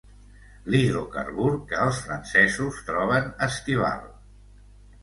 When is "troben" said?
2.89-3.31